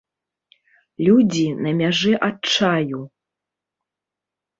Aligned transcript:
Людзі 1.07 1.43
на 1.65 1.73
мяжы 1.81 2.13
адчаю! 2.29 2.99